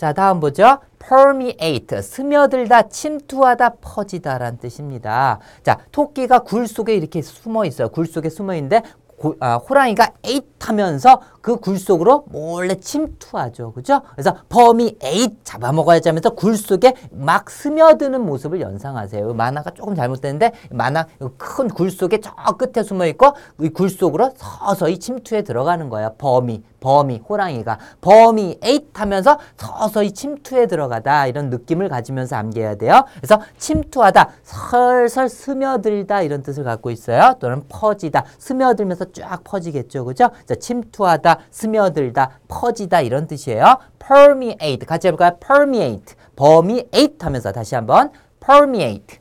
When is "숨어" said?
7.20-7.66, 8.30-8.54, 22.82-23.06